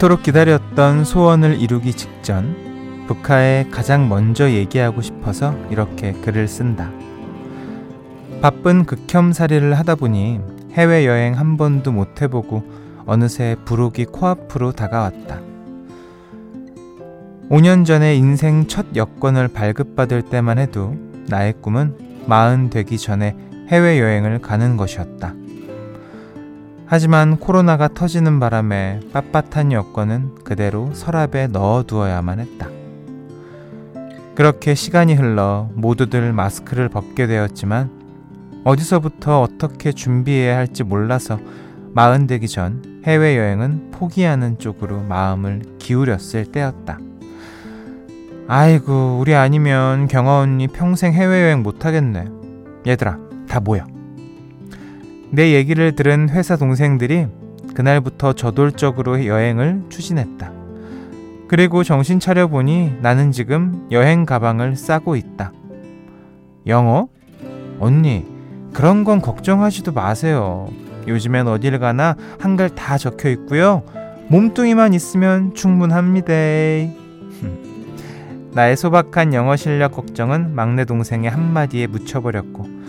그토록 0.00 0.22
기다렸던 0.22 1.04
소원을 1.04 1.60
이루기 1.60 1.92
직전 1.92 3.04
북하에 3.06 3.66
가장 3.70 4.08
먼저 4.08 4.50
얘기하고 4.50 5.02
싶어서 5.02 5.54
이렇게 5.68 6.12
글을 6.12 6.48
쓴다. 6.48 6.90
바쁜 8.40 8.86
극혐살이를 8.86 9.74
하다 9.74 9.96
보니 9.96 10.40
해외여행 10.72 11.36
한 11.38 11.58
번도 11.58 11.92
못 11.92 12.22
해보고 12.22 12.64
어느새 13.04 13.56
부록이 13.66 14.06
코앞으로 14.06 14.72
다가왔다. 14.72 15.42
5년 17.50 17.84
전에 17.84 18.16
인생 18.16 18.68
첫 18.68 18.86
여권을 18.96 19.48
발급받을 19.48 20.22
때만 20.22 20.58
해도 20.58 20.94
나의 21.28 21.52
꿈은 21.60 22.24
마흔 22.24 22.70
되기 22.70 22.96
전에 22.96 23.36
해외여행을 23.68 24.38
가는 24.38 24.78
것이었다. 24.78 25.34
하지만 26.92 27.36
코로나가 27.36 27.86
터지는 27.86 28.40
바람에 28.40 28.98
빳빳한 29.12 29.70
여권은 29.70 30.34
그대로 30.42 30.90
서랍에 30.92 31.46
넣어두어야만 31.46 32.40
했다. 32.40 32.68
그렇게 34.34 34.74
시간이 34.74 35.14
흘러 35.14 35.68
모두들 35.74 36.32
마스크를 36.32 36.88
벗게 36.88 37.28
되었지만 37.28 37.90
어디서부터 38.64 39.40
어떻게 39.40 39.92
준비해야 39.92 40.56
할지 40.56 40.82
몰라서 40.82 41.38
마흔 41.92 42.26
되기 42.26 42.48
전 42.48 42.82
해외여행은 43.06 43.92
포기하는 43.92 44.58
쪽으로 44.58 45.00
마음을 45.04 45.62
기울였을 45.78 46.46
때였다. 46.46 46.98
아이고, 48.48 49.18
우리 49.20 49.36
아니면 49.36 50.08
경아 50.08 50.40
언니 50.40 50.66
평생 50.66 51.12
해외여행 51.12 51.62
못하겠네. 51.62 52.24
얘들아, 52.84 53.16
다 53.48 53.60
모여. 53.60 53.84
내 55.32 55.54
얘기를 55.54 55.92
들은 55.92 56.28
회사 56.30 56.56
동생들이 56.56 57.28
그날부터 57.74 58.32
저돌적으로 58.32 59.26
여행을 59.26 59.84
추진했다. 59.88 60.52
그리고 61.46 61.84
정신 61.84 62.18
차려보니 62.18 62.94
나는 63.00 63.30
지금 63.30 63.86
여행 63.92 64.26
가방을 64.26 64.76
싸고 64.76 65.14
있다. 65.14 65.52
영어? 66.66 67.08
언니, 67.78 68.26
그런 68.72 69.04
건 69.04 69.20
걱정하지도 69.20 69.92
마세요. 69.92 70.68
요즘엔 71.06 71.46
어딜 71.48 71.78
가나 71.78 72.16
한글 72.38 72.70
다 72.70 72.98
적혀 72.98 73.30
있고요. 73.30 73.82
몸뚱이만 74.28 74.94
있으면 74.94 75.54
충분합니다. 75.54 76.32
나의 78.52 78.76
소박한 78.76 79.32
영어 79.32 79.54
실력 79.54 79.92
걱정은 79.92 80.54
막내 80.54 80.84
동생의 80.84 81.30
한마디에 81.30 81.86
묻혀버렸고 81.86 82.79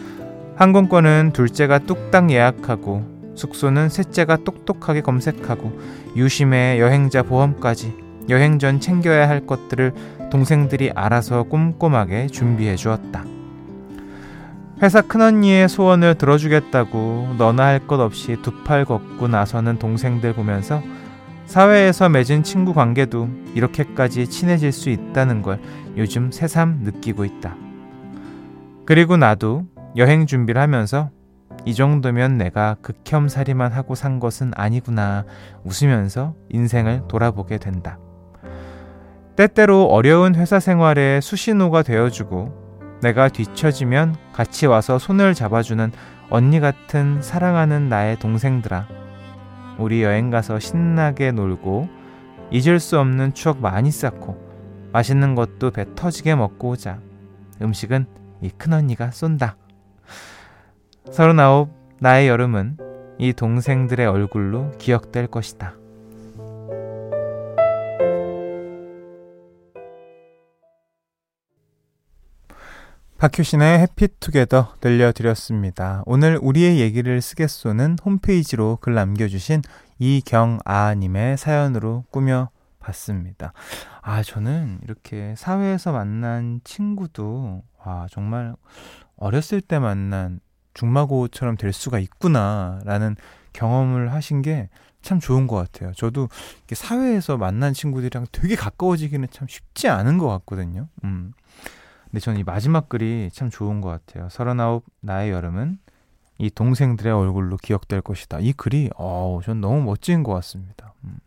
항공권은 0.56 1.32
둘째가 1.34 1.80
뚝딱 1.80 2.32
예약하고 2.32 3.04
숙소는 3.36 3.90
셋째가 3.90 4.38
똑똑하게 4.44 5.02
검색하고 5.02 5.72
유심의 6.16 6.80
여행자 6.80 7.24
보험까지 7.24 7.96
여행 8.30 8.60
전 8.60 8.80
챙겨야 8.80 9.28
할 9.28 9.48
것들을 9.48 9.94
동생들이 10.30 10.92
알아서 10.94 11.44
꼼꼼하게 11.44 12.28
준비해 12.28 12.76
주었다. 12.76 13.24
회사 14.82 15.02
큰언니의 15.02 15.70
소원을 15.70 16.16
들어주겠다고 16.16 17.36
너나 17.38 17.66
할 17.66 17.88
것 17.88 18.00
없이 18.00 18.38
두 18.42 18.64
팔 18.64 18.86
걷고 18.86 19.28
나서는 19.28 19.80
동생들 19.80 20.34
보면서 20.34 20.82
사회에서 21.46 22.10
맺은 22.10 22.44
친구 22.44 22.74
관계도 22.74 23.28
이렇게까지 23.56 24.28
친해질 24.28 24.72
수 24.72 24.90
있다는 24.90 25.42
걸 25.42 25.60
요즘 25.98 26.32
새삼 26.32 26.80
느끼고 26.84 27.26
있다. 27.26 27.56
그리고 28.86 29.18
나도 29.18 29.66
여행 29.98 30.26
준비를 30.26 30.62
하면서 30.62 31.10
이 31.66 31.76
정도면 31.76 32.38
내가 32.38 32.76
극혐살이만 32.82 33.74
하고 33.74 33.94
산 33.94 34.20
것은 34.20 34.52
아니구나 34.56 35.26
웃으면서 35.64 36.34
인생을 36.50 37.04
돌아보게 37.08 37.58
된다. 37.58 38.00
때때로 39.36 39.86
어려운 39.86 40.36
회사 40.36 40.60
생활에 40.60 41.20
수신호가 41.22 41.84
되어주고 41.84 43.00
내가 43.02 43.30
뒤처지면 43.30 44.16
같이 44.34 44.66
와서 44.66 45.00
손을 45.00 45.34
잡아주는 45.34 45.92
언니 46.30 46.60
같은 46.60 47.22
사랑하는 47.22 47.90
나의 47.90 48.20
동생들아. 48.20 48.88
우리 49.78 50.04
여행 50.04 50.30
가서 50.30 50.60
신나게 50.60 51.32
놀고 51.32 51.90
잊을 52.52 52.80
수 52.80 53.00
없는 53.00 53.34
추억 53.34 53.60
많이 53.60 53.92
쌓고 53.92 54.38
맛있는 54.94 55.36
것도 55.36 55.72
배 55.72 55.86
터지게 55.96 56.36
먹고 56.36 56.70
오자. 56.70 57.00
음식은 57.62 58.06
이 58.42 58.50
큰언니가 58.50 59.12
쏜다. 59.12 59.56
서른아홉 61.10 61.70
나의 62.00 62.28
여름은 62.28 62.78
이 63.18 63.34
동생들의 63.34 64.06
얼굴로 64.06 64.72
기억될 64.78 65.28
것이다. 65.28 65.76
박효신의 73.18 73.80
해피투게더 73.80 74.76
들려드렸습니다. 74.80 76.02
오늘 76.06 76.40
우리의 76.42 76.80
얘기를 76.80 77.22
쓰겠소는 77.22 77.98
홈페이지로 78.04 78.78
글 78.82 78.96
남겨주신 78.96 79.62
이경아님의 80.00 81.38
사연으로 81.38 82.06
꾸며봤습니다. 82.10 83.54
아, 84.02 84.24
저는 84.24 84.80
이렇게 84.84 85.36
사회에서 85.38 85.92
만난 85.92 86.62
친구도, 86.64 87.62
와, 87.86 88.08
정말 88.10 88.56
어렸을 89.18 89.62
때 89.62 89.78
만난 89.78 90.40
중마고처럼 90.74 91.58
될 91.58 91.74
수가 91.74 92.00
있구나라는 92.00 93.16
경험을 93.54 94.14
하신 94.14 94.42
게 94.42 94.70
참 95.02 95.20
좋은 95.20 95.48
것 95.48 95.56
같아요. 95.56 95.94
저도 95.94 96.30
사회에서 96.72 97.38
만난 97.38 97.74
친구들이랑 97.74 98.28
되게 98.32 98.56
가까워지기는 98.56 99.28
참 99.32 99.48
쉽지 99.48 99.88
않은 99.90 100.18
것 100.18 100.28
같거든요. 100.28 100.88
음. 101.04 101.34
근데 102.06 102.20
저는 102.20 102.40
이 102.40 102.44
마지막 102.44 102.90
글이 102.90 103.30
참 103.34 103.50
좋은 103.50 103.82
것 103.82 103.90
같아요. 103.90 104.30
서른아홉 104.30 104.86
나의 105.00 105.32
여름은 105.32 105.80
이 106.38 106.50
동생들의 106.50 107.12
얼굴로 107.12 107.58
기억될 107.58 108.02
것이다. 108.02 108.40
이 108.40 108.54
글이 108.54 108.90
어우 108.96 109.42
전 109.44 109.62
너무 109.62 109.82
멋진 109.82 110.24
것 110.24 110.34
같습니다. 110.34 110.94
음. 111.04 111.18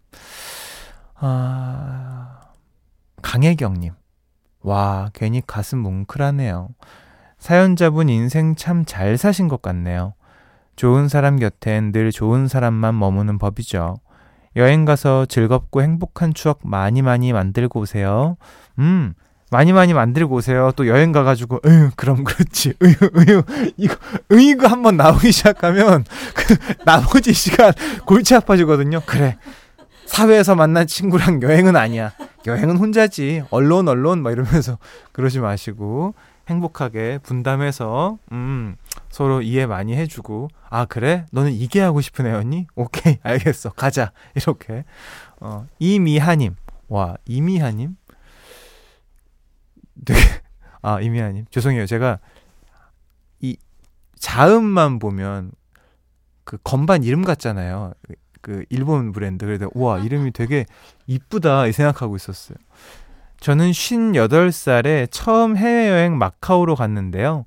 아 1.14 2.40
강혜경님 3.22 3.92
와 4.60 5.10
괜히 5.14 5.42
가슴 5.44 5.78
뭉클하네요. 5.78 6.68
사연자분 7.44 8.08
인생 8.08 8.56
참 8.56 8.86
잘 8.86 9.18
사신 9.18 9.48
것 9.48 9.60
같네요. 9.60 10.14
좋은 10.76 11.08
사람 11.08 11.38
곁엔 11.38 11.92
늘 11.92 12.10
좋은 12.10 12.48
사람만 12.48 12.98
머무는 12.98 13.36
법이죠. 13.36 13.96
여행 14.56 14.86
가서 14.86 15.26
즐겁고 15.26 15.82
행복한 15.82 16.32
추억 16.32 16.60
많이 16.62 17.02
많이 17.02 17.34
만들고 17.34 17.80
오세요. 17.80 18.38
음, 18.78 19.12
많이 19.50 19.74
많이 19.74 19.92
만들고 19.92 20.36
오세요. 20.36 20.72
또 20.74 20.88
여행 20.88 21.12
가가지고, 21.12 21.60
으유, 21.66 21.90
그럼 21.96 22.24
그렇지. 22.24 22.76
으유, 22.82 22.94
으유. 23.14 23.42
이거, 23.76 23.94
으이거 24.32 24.66
한번 24.66 24.96
나오기 24.96 25.30
시작하면, 25.30 26.06
그, 26.34 26.56
나머지 26.86 27.34
시간 27.34 27.74
골치 28.06 28.34
아파지거든요. 28.34 29.02
그래. 29.04 29.36
사회에서 30.06 30.54
만난 30.54 30.86
친구랑 30.86 31.42
여행은 31.42 31.76
아니야. 31.76 32.12
여행은 32.46 32.78
혼자지. 32.78 33.42
언론, 33.50 33.86
언론, 33.86 34.22
막 34.22 34.30
이러면서 34.32 34.78
그러지 35.12 35.40
마시고, 35.40 36.14
행복하게 36.48 37.18
분담해서 37.22 38.18
음, 38.32 38.76
서로 39.08 39.42
이해 39.42 39.66
많이 39.66 39.96
해주고 39.96 40.48
아 40.68 40.84
그래? 40.84 41.26
너는 41.32 41.52
이게 41.52 41.80
하고 41.80 42.00
싶은 42.00 42.26
애였니? 42.26 42.66
오케이 42.74 43.18
알겠어. 43.22 43.70
가자. 43.70 44.12
이렇게. 44.34 44.84
어, 45.40 45.66
이미하님. 45.78 46.56
와 46.88 47.16
이미하님? 47.26 47.96
되게 50.04 50.20
아 50.82 51.00
이미하님. 51.00 51.46
죄송해요. 51.50 51.86
제가 51.86 52.18
이 53.40 53.56
자음만 54.18 54.98
보면 54.98 55.52
그 56.44 56.58
건반 56.62 57.02
이름 57.04 57.24
같잖아요. 57.24 57.94
그 58.42 58.64
일본 58.68 59.12
브랜드. 59.12 59.46
그래서 59.46 59.70
와 59.74 59.98
이름이 59.98 60.32
되게 60.32 60.66
이쁘다 61.06 61.66
이 61.68 61.72
생각하고 61.72 62.16
있었어요. 62.16 62.58
저는 63.44 63.72
58살에 63.72 65.06
처음 65.10 65.58
해외여행 65.58 66.16
마카오로 66.16 66.76
갔는데요. 66.76 67.44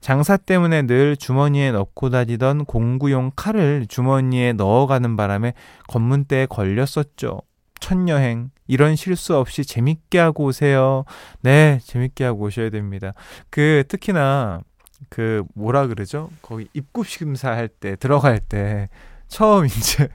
장사 0.00 0.36
때문에 0.36 0.82
늘 0.82 1.16
주머니에 1.16 1.72
넣고 1.72 2.10
다니던 2.10 2.66
공구용 2.66 3.32
칼을 3.34 3.86
주머니에 3.88 4.52
넣어가는 4.52 5.16
바람에 5.16 5.54
검문대에 5.88 6.46
걸렸었죠. 6.46 7.40
첫 7.80 8.08
여행 8.08 8.52
이런 8.68 8.94
실수 8.94 9.36
없이 9.36 9.64
재밌게 9.64 10.20
하고 10.20 10.44
오세요. 10.44 11.04
네, 11.40 11.80
재밌게 11.82 12.22
하고 12.22 12.44
오셔야 12.44 12.70
됩니다. 12.70 13.12
그 13.50 13.82
특히나 13.88 14.60
그 15.08 15.42
뭐라 15.56 15.88
그러죠? 15.88 16.30
거기 16.42 16.68
입국 16.74 17.06
심사할 17.06 17.66
때 17.66 17.96
들어갈 17.96 18.38
때 18.38 18.88
처음 19.26 19.66
이제 19.66 20.08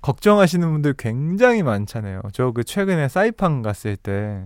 걱정하시는 0.00 0.70
분들 0.72 0.94
굉장히 0.98 1.62
많잖아요. 1.62 2.22
저 2.32 2.52
그 2.52 2.64
최근에 2.64 3.08
사이판 3.08 3.62
갔을 3.62 3.96
때 3.96 4.44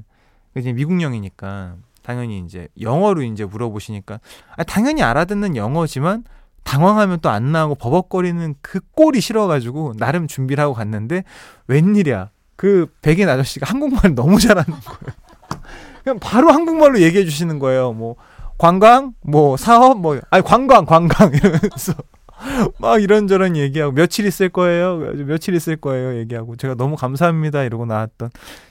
이제 0.56 0.72
미국령이니까 0.72 1.76
당연히 2.02 2.38
이제 2.38 2.68
영어로 2.80 3.22
이제 3.22 3.44
물어보시니까 3.44 4.20
아, 4.56 4.64
당연히 4.64 5.02
알아듣는 5.02 5.56
영어지만 5.56 6.24
당황하면 6.62 7.20
또 7.20 7.28
안 7.30 7.52
나오고 7.52 7.74
버벅거리는 7.76 8.54
그 8.60 8.80
꼴이 8.94 9.20
싫어가지고 9.20 9.94
나름 9.98 10.26
준비를 10.26 10.62
하고 10.62 10.74
갔는데 10.74 11.24
웬일이야 11.68 12.30
그 12.56 12.86
백인 13.02 13.28
아저씨가 13.28 13.66
한국말 13.70 14.14
너무 14.14 14.38
잘하는 14.40 14.64
거예요. 14.70 15.16
그냥 16.02 16.18
바로 16.20 16.50
한국말로 16.52 17.00
얘기해 17.00 17.24
주시는 17.24 17.58
거예요. 17.58 17.92
뭐 17.92 18.16
관광, 18.58 19.12
뭐 19.20 19.56
사업, 19.56 19.98
뭐 20.00 20.18
아니 20.30 20.42
관광, 20.42 20.86
관광 20.86 21.30
이러면서 21.34 21.92
막 22.78 23.02
이런저런 23.02 23.56
얘기하고 23.56 23.92
며칠 23.92 24.26
있을 24.26 24.48
거예요. 24.48 24.98
며칠 25.26 25.54
있을 25.54 25.76
거예요. 25.76 26.18
얘기하고 26.18 26.56
제가 26.56 26.74
너무 26.74 26.96
감사합니다 26.96 27.64
이러고 27.64 27.86
나왔던 27.86 28.30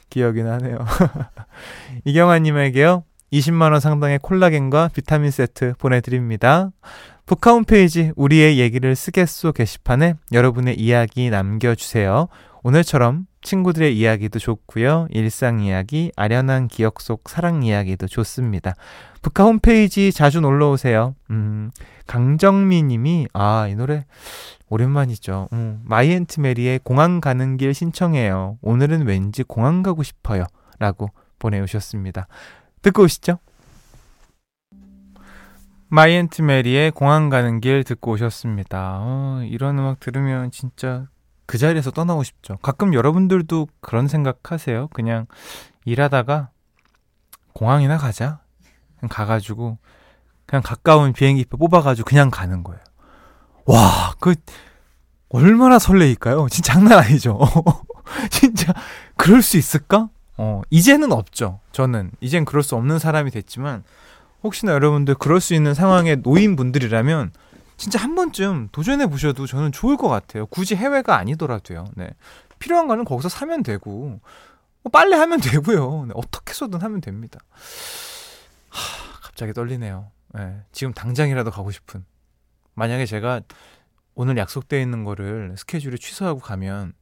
기억이 0.10 0.44
나네요. 0.44 0.80
이경아 2.06 2.40
님에게요. 2.40 3.04
20만 3.34 3.72
원 3.72 3.80
상당의 3.80 4.20
콜라겐과 4.22 4.92
비타민 4.94 5.32
세트 5.32 5.74
보내 5.78 6.00
드립니다. 6.02 6.72
북카 7.26 7.52
홈페이지 7.54 8.12
우리의 8.16 8.60
얘기를 8.60 8.96
쓰겠소 8.96 9.52
게시판에 9.52 10.14
여러분의 10.32 10.80
이야기 10.80 11.30
남겨 11.30 11.74
주세요. 11.74 12.28
오늘처럼 12.68 13.28
친구들의 13.44 13.96
이야기도 13.96 14.40
좋고요. 14.40 15.06
일상 15.12 15.60
이야기, 15.60 16.12
아련한 16.16 16.68
기억 16.68 17.00
속 17.00 17.30
사랑 17.30 17.62
이야기도 17.62 18.08
좋습니다. 18.08 18.74
북카 19.22 19.44
홈페이지 19.44 20.12
자주 20.12 20.42
놀러 20.42 20.72
오세요. 20.72 21.14
음, 21.30 21.70
강정미 22.08 22.82
님이 22.82 23.28
아, 23.34 23.68
이 23.68 23.76
노래 23.76 24.08
오랜만이죠. 24.68 25.50
음, 25.54 25.84
마이 25.86 26.04
앤트 26.04 26.40
메리의 26.40 26.80
공항 26.84 27.22
가는 27.22 27.56
길 27.58 27.76
신청해요. 27.76 28.58
오늘은 28.64 29.06
왠지 29.06 29.44
공항 29.44 29.84
가고 29.84 30.02
싶어요. 30.02 30.46
라고 30.80 31.12
보내오셨습니다. 31.38 32.26
듣고 32.82 33.04
오시죠. 33.04 33.38
마이 35.90 36.07
앤트 36.07 36.42
메리의 36.42 36.90
공항 36.90 37.30
가는 37.30 37.62
길 37.62 37.84
듣고 37.84 38.14
오셨습니다. 38.14 38.98
어, 39.02 39.42
이런 39.48 39.78
음악 39.78 40.00
들으면 40.00 40.50
진짜 40.50 41.06
그 41.46 41.58
자리에서 41.58 41.92
떠나고 41.92 42.24
싶죠. 42.24 42.58
가끔 42.62 42.94
여러분들도 42.94 43.68
그런 43.82 44.08
생각하세요. 44.08 44.88
그냥 44.90 45.28
일하다가 45.86 46.50
공항이나 47.54 47.98
가자. 47.98 48.40
그냥 49.00 49.10
가가지고 49.10 49.78
그냥 50.46 50.64
가까운 50.64 51.14
비행기표 51.14 51.58
뽑아가지고 51.58 52.06
그냥 52.06 52.30
가는 52.30 52.64
거예요. 52.64 52.82
와, 53.66 54.14
그 54.20 54.36
얼마나 55.30 55.80
설레일까요? 55.80 56.48
진짜 56.50 56.74
장난 56.74 57.00
아니죠. 57.00 57.40
진짜 58.30 58.74
그럴 59.18 59.42
수 59.42 59.58
있을까? 59.58 60.10
어, 60.38 60.62
이제는 60.70 61.12
없죠. 61.12 61.60
저는 61.72 62.12
이젠 62.20 62.46
그럴 62.46 62.62
수 62.64 62.76
없는 62.76 63.00
사람이 63.00 63.32
됐지만 63.32 63.84
혹시나 64.44 64.74
여러분들 64.74 65.16
그럴 65.16 65.42
수 65.42 65.54
있는 65.54 65.74
상황에 65.74 66.16
놓인 66.16 66.56
분들이라면 66.56 67.32
진짜 67.78 68.00
한 68.00 68.16
번쯤 68.16 68.70
도전해 68.72 69.08
보셔도 69.08 69.46
저는 69.46 69.72
좋을 69.72 69.98
것 69.98 70.08
같아요. 70.08 70.46
굳이 70.46 70.76
해외가 70.76 71.18
아니더라도요. 71.18 71.86
네. 71.96 72.10
필요한 72.60 72.88
거는 72.88 73.06
거기서 73.06 73.30
사면 73.30 73.64
되고 73.64 74.20
뭐 74.82 74.92
빨래 74.92 75.16
하면 75.18 75.40
되고요. 75.42 76.06
네, 76.08 76.14
어떻게 76.16 76.52
해서든 76.52 76.82
하면 76.82 77.02
됩니다. 77.02 77.40
하, 78.70 79.22
갑자기 79.22 79.54
떨리네요. 79.54 80.12
네, 80.34 80.62
지금 80.72 80.94
당장이라도 80.94 81.52
가고 81.52 81.72
싶은. 81.72 82.06
만약에 82.76 83.06
제가 83.06 83.42
오늘 84.16 84.38
약속되어 84.38 84.80
있는 84.80 85.04
거를 85.04 85.56
스케줄을 85.58 85.98
취소하고 85.98 86.40
가면 86.40 86.94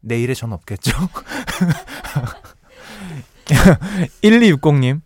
내일에 0.00 0.34
전 0.34 0.52
없겠죠? 0.52 0.92
1260님, 4.22 5.00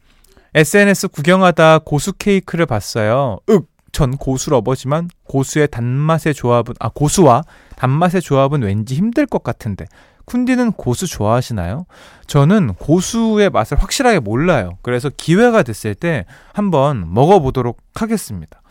SNS 0.54 1.08
구경하다 1.08 1.80
고수 1.80 2.12
케이크를 2.12 2.66
봤어요. 2.66 3.40
윽! 3.48 3.73
전 3.94 4.16
고수 4.16 4.50
러버지만 4.50 5.08
고수의 5.22 5.68
단맛의 5.68 6.34
조합은, 6.34 6.74
아, 6.80 6.90
고수와 6.90 7.44
단맛의 7.76 8.20
조합은 8.20 8.62
왠지 8.62 8.96
힘들 8.96 9.24
것 9.24 9.42
같은데. 9.44 9.86
쿤디는 10.26 10.76
고수 10.76 11.06
좋아하시나요? 11.06 11.86
저는 12.26 12.74
고수의 12.74 13.50
맛을 13.50 13.80
확실하게 13.80 14.18
몰라요. 14.18 14.78
그래서 14.82 15.10
기회가 15.16 15.62
됐을 15.62 15.94
때 15.94 16.26
한번 16.52 17.14
먹어보도록 17.14 17.78
하겠습니다. 17.94 18.62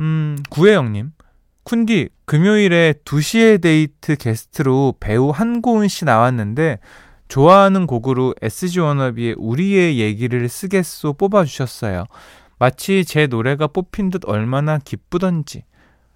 음, 0.00 0.36
구혜영님. 0.50 1.12
쿤디, 1.64 2.08
금요일에 2.24 2.94
2시에 3.04 3.60
데이트 3.60 4.16
게스트로 4.16 4.94
배우 4.98 5.30
한고은 5.30 5.86
씨 5.86 6.04
나왔는데, 6.04 6.78
좋아하는 7.28 7.86
곡으로 7.86 8.34
SG 8.42 8.80
워너비의 8.80 9.36
우리의 9.38 9.98
얘기를 9.98 10.48
쓰겠소 10.48 11.12
뽑아주셨어요. 11.12 12.06
마치 12.58 13.04
제 13.04 13.26
노래가 13.26 13.66
뽑힌 13.68 14.10
듯 14.10 14.22
얼마나 14.26 14.78
기쁘던지. 14.78 15.64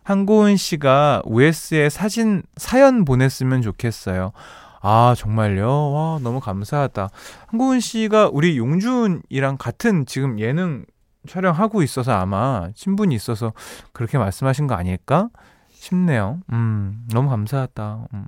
한고은 0.04 0.56
씨가 0.56 1.22
OS에 1.24 1.88
사진, 1.88 2.42
사연 2.56 3.04
보냈으면 3.04 3.62
좋겠어요. 3.62 4.32
아, 4.80 5.14
정말요? 5.16 5.92
와, 5.92 6.18
너무 6.20 6.40
감사하다. 6.40 7.10
한고은 7.46 7.78
씨가 7.78 8.30
우리 8.32 8.58
용준이랑 8.58 9.56
같은 9.58 10.04
지금 10.06 10.40
예능 10.40 10.84
촬영하고 11.28 11.84
있어서 11.84 12.12
아마 12.12 12.68
친분이 12.74 13.14
있어서 13.14 13.52
그렇게 13.92 14.18
말씀하신 14.18 14.66
거 14.66 14.74
아닐까 14.74 15.28
싶네요. 15.70 16.40
음, 16.52 17.06
너무 17.12 17.28
감사하다. 17.28 18.08
음. 18.14 18.26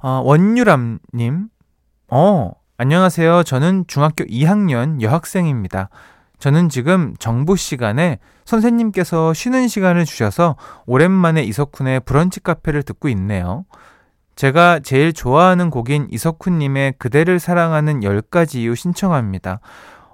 어, 0.00 0.22
원유람님, 0.24 1.48
어, 2.08 2.52
안녕하세요. 2.78 3.42
저는 3.42 3.84
중학교 3.88 4.24
2학년 4.24 5.02
여학생입니다. 5.02 5.90
저는 6.40 6.68
지금 6.70 7.14
정보 7.18 7.54
시간에 7.54 8.18
선생님께서 8.46 9.32
쉬는 9.34 9.68
시간을 9.68 10.04
주셔서 10.04 10.56
오랜만에 10.86 11.42
이석훈의 11.44 12.00
브런치 12.00 12.40
카페를 12.40 12.82
듣고 12.82 13.08
있네요. 13.10 13.64
제가 14.34 14.80
제일 14.80 15.12
좋아하는 15.12 15.68
곡인 15.68 16.08
이석훈님의 16.10 16.94
그대를 16.98 17.38
사랑하는 17.38 18.00
10가지 18.00 18.56
이유 18.56 18.74
신청합니다. 18.74 19.60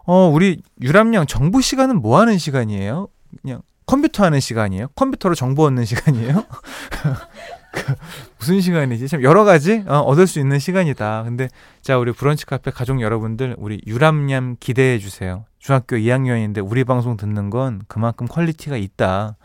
어, 0.04 0.28
우리 0.28 0.62
유람양 0.82 1.26
정보 1.26 1.60
시간은 1.60 2.02
뭐 2.02 2.20
하는 2.20 2.38
시간이에요? 2.38 3.08
그냥 3.40 3.62
컴퓨터 3.86 4.24
하는 4.24 4.40
시간이에요? 4.40 4.88
컴퓨터로 4.96 5.36
정보 5.36 5.62
얻는 5.64 5.84
시간이에요? 5.84 6.44
그 7.72 7.94
무슨 8.38 8.60
시간이지? 8.60 9.06
참 9.06 9.22
여러 9.22 9.44
가지 9.44 9.84
어, 9.86 9.98
얻을 10.00 10.26
수 10.26 10.40
있는 10.40 10.58
시간이다. 10.58 11.22
근데 11.24 11.48
자 11.82 11.98
우리 11.98 12.10
브런치 12.10 12.46
카페 12.46 12.70
가족 12.70 13.00
여러분들 13.00 13.54
우리 13.58 13.80
유람양 13.86 14.56
기대해 14.58 14.98
주세요. 14.98 15.44
중학교 15.66 15.96
2학년인데 15.96 16.64
우리 16.64 16.84
방송 16.84 17.16
듣는 17.16 17.50
건 17.50 17.82
그만큼 17.88 18.28
quality가 18.28 18.76
있다. 18.76 19.36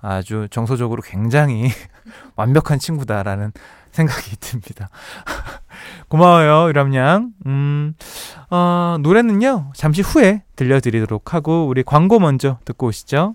아주 0.00 0.48
정서적으로 0.50 1.02
굉장히 1.02 1.68
완벽한 2.36 2.78
친구다라는 2.78 3.52
생각이 3.90 4.36
듭니다. 4.40 4.88
고마워요, 6.08 6.68
유람양. 6.68 7.32
음, 7.44 7.92
어, 8.48 8.96
노래는요, 9.00 9.72
잠시 9.74 10.00
후에 10.00 10.42
들려드리도록 10.56 11.34
하고, 11.34 11.66
우리 11.66 11.82
광고 11.82 12.18
먼저 12.18 12.58
듣고 12.64 12.86
오시죠. 12.86 13.34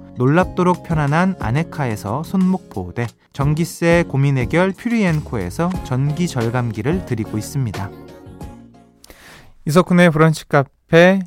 놀랍도록 0.21 0.83
편안한 0.83 1.35
아네카에서 1.39 2.21
손목 2.21 2.69
보호대, 2.69 3.07
전기세 3.33 4.05
고민 4.07 4.37
해결 4.37 4.71
퓨리엔코에서 4.71 5.71
전기 5.83 6.27
절감기를 6.27 7.07
드리고 7.07 7.39
있습니다. 7.39 7.89
이석훈의 9.65 10.11
브런치 10.11 10.47
카페 10.47 11.21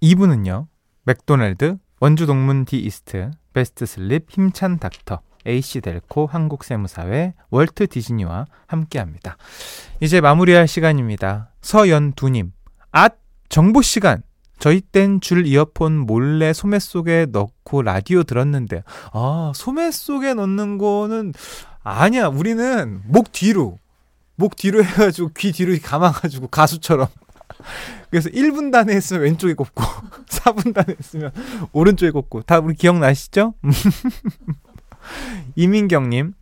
2부는요. 0.00 0.68
맥도날드, 1.02 1.78
원주 1.98 2.26
동문 2.26 2.64
디 2.64 2.78
이스트, 2.78 3.32
베스트 3.52 3.86
슬립, 3.86 4.30
힘찬 4.30 4.78
닥터, 4.78 5.20
AC델코 5.44 6.26
한국세무사회, 6.26 7.34
월트 7.50 7.88
디즈니와 7.88 8.46
함께합니다. 8.68 9.36
이제 9.98 10.20
마무리할 10.20 10.68
시간입니다. 10.68 11.50
서연두님, 11.60 12.52
앗 12.92 13.18
정보 13.48 13.82
시간. 13.82 14.22
저희 14.62 14.80
땐 14.80 15.20
줄 15.20 15.44
이어폰 15.44 15.98
몰래 15.98 16.52
소매 16.52 16.78
속에 16.78 17.26
넣고 17.32 17.82
라디오 17.82 18.22
들었는데, 18.22 18.84
아, 19.12 19.50
소매 19.56 19.90
속에 19.90 20.34
넣는 20.34 20.78
거는, 20.78 21.34
아니야, 21.82 22.28
우리는 22.28 23.00
목 23.06 23.32
뒤로, 23.32 23.80
목 24.36 24.54
뒤로 24.54 24.84
해가지고 24.84 25.30
귀 25.36 25.50
뒤로 25.50 25.76
감아가지고 25.82 26.46
가수처럼. 26.46 27.08
그래서 28.10 28.28
1분 28.28 28.70
단에 28.70 28.94
했으면 28.94 29.22
왼쪽에 29.22 29.54
꼽고, 29.54 29.82
4분 30.28 30.72
단에 30.74 30.94
했으면 30.96 31.32
오른쪽에 31.72 32.12
꼽고, 32.12 32.42
다 32.42 32.60
우리 32.60 32.76
기억나시죠? 32.76 33.54
이민경님, 35.56 36.34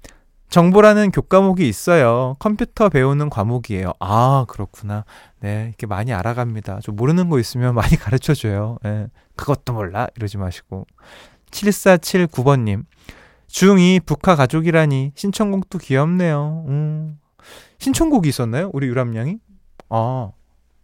정보라는 0.51 1.13
교과목이 1.13 1.69
있어요. 1.69 2.37
컴퓨터 2.41 2.89
배우는 2.89 3.31
과목이에요. 3.31 3.93
아, 4.01 4.45
그렇구나. 4.49 5.05
네, 5.39 5.67
이렇게 5.69 5.87
많이 5.87 6.13
알아갑니다. 6.13 6.81
좀 6.81 6.97
모르는 6.97 7.29
거 7.29 7.39
있으면 7.39 7.75
많이 7.75 7.95
가르쳐 7.97 8.35
줘요. 8.35 8.79
예, 8.85 9.07
그것도 9.37 9.73
몰라. 9.73 10.09
이러지 10.17 10.39
마시고. 10.39 10.87
7479번님, 11.53 12.85
중2 13.49 14.05
북한 14.05 14.37
가족이라니 14.37 15.13
신청곡도 15.15 15.79
귀엽네요. 15.79 16.65
음. 16.69 17.19
신청곡이 17.79 18.29
있었나요? 18.29 18.71
우리 18.73 18.89
유람양이? 18.89 19.39
아, 19.89 20.31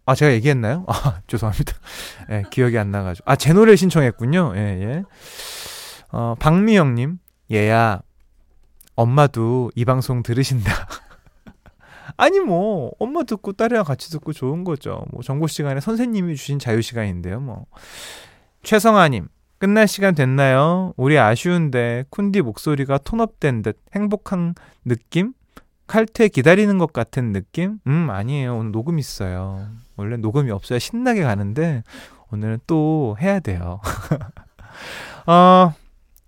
아, 0.05 0.15
제가 0.15 0.31
얘기했나요? 0.31 0.85
아, 0.87 1.19
죄송합니다. 1.27 1.73
예, 2.31 2.43
기억이 2.51 2.77
안 2.77 2.91
나가지고. 2.91 3.29
아, 3.29 3.35
제 3.35 3.51
노래 3.51 3.75
신청했군요. 3.75 4.53
예, 4.55 4.59
예. 4.59 5.03
어, 6.11 6.35
박미영님, 6.39 7.19
얘야, 7.51 8.01
엄마도 8.97 9.71
이 9.75 9.85
방송 9.85 10.23
들으신다. 10.23 10.73
아니 12.17 12.39
뭐 12.39 12.91
엄마 12.99 13.23
듣고 13.23 13.53
딸이랑 13.53 13.85
같이 13.85 14.09
듣고 14.11 14.33
좋은 14.33 14.63
거죠. 14.63 15.05
뭐 15.11 15.21
정보 15.21 15.47
시간에 15.47 15.79
선생님이 15.79 16.35
주신 16.35 16.59
자유 16.59 16.81
시간인데요. 16.81 17.39
뭐 17.39 17.67
최성아님 18.63 19.27
끝날 19.59 19.87
시간 19.87 20.15
됐나요? 20.15 20.93
우리 20.97 21.17
아쉬운데 21.17 22.05
쿤디 22.09 22.41
목소리가 22.41 22.97
톤업된 22.97 23.61
듯 23.61 23.79
행복한 23.95 24.55
느낌? 24.83 25.33
칼퇴 25.85 26.27
기다리는 26.27 26.77
것 26.79 26.91
같은 26.91 27.31
느낌? 27.31 27.79
음 27.85 28.09
아니에요. 28.09 28.57
오늘 28.57 28.71
녹음 28.71 28.97
있어요. 28.97 29.67
원래 29.95 30.17
녹음이 30.17 30.49
없어야 30.49 30.79
신나게 30.79 31.23
가는데 31.23 31.83
오늘은 32.31 32.59
또 32.65 33.15
해야 33.21 33.39
돼요. 33.39 33.79
어 35.27 35.73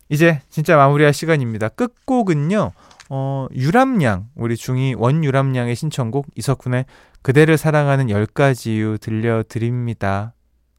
이제 0.09 0.41
진짜 0.49 0.75
마무리할 0.75 1.13
시간입니다. 1.13 1.69
끝곡은요. 1.69 2.71
어, 3.11 3.47
유람양, 3.53 4.29
우리 4.35 4.55
중이 4.55 4.95
원유람양의 4.95 5.75
신청곡 5.75 6.27
이석훈의 6.35 6.85
그대를 7.21 7.57
사랑하는 7.57 8.07
10가지 8.07 8.67
이유 8.67 8.97
들려드립니다. 8.99 10.33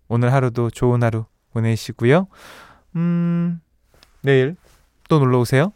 오늘 0.08 0.32
하루도 0.32 0.70
좋은 0.70 1.02
하루 1.02 1.24
보내시고요. 1.52 2.26
음, 2.96 3.60
내일 4.22 4.56
또 5.08 5.18
놀러 5.18 5.40
오세요. 5.40 5.72